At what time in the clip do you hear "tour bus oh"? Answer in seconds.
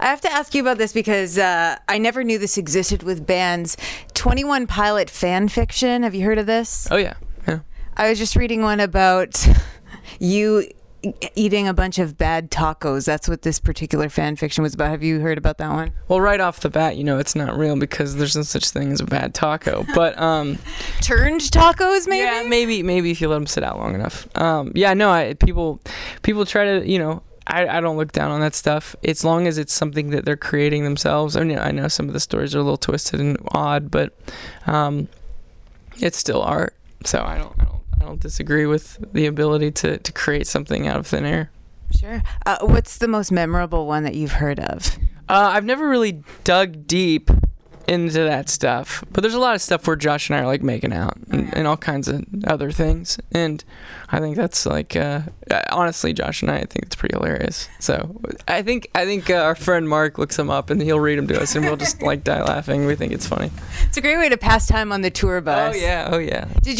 65.10-65.78